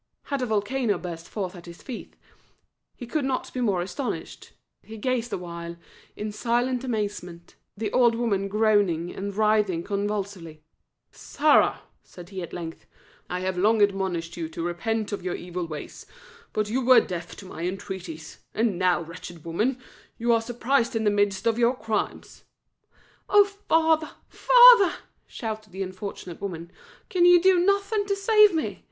Had 0.33 0.41
a 0.41 0.47
volcano 0.47 0.97
burst 0.97 1.29
forth 1.29 1.55
at 1.55 1.67
his 1.67 1.83
feet, 1.83 2.15
he 2.97 3.05
could 3.05 3.23
not 3.23 3.53
be 3.53 3.61
more 3.61 3.83
astonished; 3.83 4.53
he 4.81 4.97
gazed 4.97 5.31
awhile 5.31 5.75
in 6.15 6.31
silent 6.31 6.83
amazement 6.83 7.53
the 7.77 7.91
old 7.93 8.15
woman 8.15 8.47
groaning, 8.47 9.15
and 9.15 9.35
writhing 9.35 9.83
convulsively. 9.83 10.63
"Sarah," 11.11 11.81
said 12.01 12.29
he, 12.29 12.41
at 12.41 12.51
length, 12.51 12.87
"I 13.29 13.41
have 13.41 13.59
long 13.59 13.79
admonished 13.83 14.35
you 14.35 14.49
to 14.49 14.63
repent 14.65 15.11
of 15.11 15.21
your 15.23 15.35
evil 15.35 15.67
ways, 15.67 16.07
but 16.51 16.67
you 16.67 16.83
were 16.83 17.01
deaf 17.01 17.35
to 17.35 17.45
my 17.45 17.67
entreaties; 17.67 18.39
and 18.55 18.79
now, 18.79 19.03
wretched 19.03 19.45
woman, 19.45 19.77
you 20.17 20.33
are 20.33 20.41
surprised 20.41 20.95
in 20.95 21.03
the 21.03 21.11
midst 21.11 21.45
of 21.45 21.59
your 21.59 21.75
crimes." 21.77 22.43
"Oh, 23.29 23.45
father, 23.45 24.09
father," 24.29 24.95
shouted 25.27 25.71
the 25.71 25.83
unfortunate 25.83 26.41
woman, 26.41 26.71
"can 27.07 27.23
you 27.23 27.39
do 27.39 27.59
nothing 27.59 28.07
to 28.07 28.15
save 28.15 28.55
me? 28.55 28.79